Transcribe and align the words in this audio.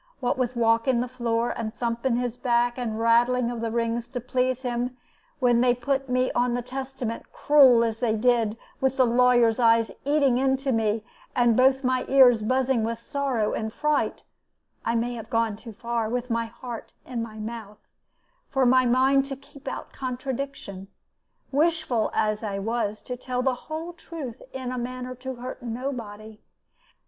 What 0.19 0.35
with 0.35 0.55
walking 0.55 0.99
the 0.99 1.07
floor, 1.07 1.51
and 1.55 1.75
thumping 1.77 2.15
his 2.15 2.35
back, 2.35 2.79
and 2.79 2.99
rattling 2.99 3.51
of 3.51 3.61
the 3.61 3.69
rings 3.69 4.07
to 4.07 4.19
please 4.19 4.63
him 4.63 4.97
when 5.37 5.61
they 5.61 5.75
put 5.75 6.09
me 6.09 6.31
on 6.31 6.55
the 6.55 6.63
Testament, 6.63 7.31
cruel 7.31 7.83
as 7.83 7.99
they 7.99 8.15
did, 8.15 8.57
with 8.79 8.97
the 8.97 9.05
lawyers' 9.05 9.59
eyes 9.59 9.91
eating 10.03 10.39
into 10.39 10.71
me, 10.71 11.03
and 11.35 11.55
both 11.55 11.83
my 11.83 12.05
ears 12.07 12.41
buzzing 12.41 12.83
with 12.83 12.97
sorrow 12.97 13.53
and 13.53 13.71
fright, 13.73 14.23
I 14.83 14.95
may 14.95 15.13
have 15.13 15.29
gone 15.29 15.55
too 15.55 15.73
far, 15.73 16.09
with 16.09 16.31
my 16.31 16.45
heart 16.47 16.93
in 17.05 17.21
my 17.21 17.37
mouth, 17.37 17.87
for 18.49 18.65
my 18.65 18.87
mind 18.87 19.25
to 19.25 19.35
keep 19.35 19.67
out 19.67 19.85
of 19.89 19.93
contradiction, 19.93 20.87
wishful 21.51 22.09
as 22.15 22.41
I 22.41 22.57
was 22.57 23.03
to 23.03 23.15
tell 23.15 23.43
the 23.43 23.53
whole 23.69 23.93
truth 23.93 24.41
in 24.51 24.71
a 24.71 24.79
manner 24.79 25.13
to 25.17 25.35
hurt 25.35 25.61
nobody. 25.61 26.39